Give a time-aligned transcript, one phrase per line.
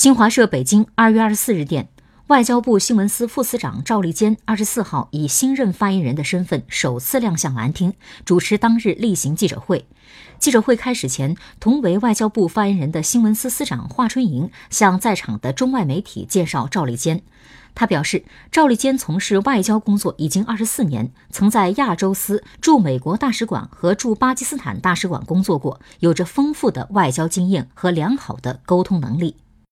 [0.00, 1.90] 新华社北京二月二十四日电
[2.28, 7.92] 外交部新闻司副司长赵立坚二十四号以新任发言人的身份首次亮相蓝厅
[8.24, 9.86] 主持当日例行记者会。
[10.38, 17.20] 记者会开始前同为外交部发言人的新闻司司长华春莹向在场的中外媒体介绍赵立坚。
[17.74, 29.36] 他表示赵立坚从事外交工作已经二十四年曾在亚洲司驻美国大使馆和驻巴基斯坦大使馆工作过有着丰富的外交经验和良好的沟通能力。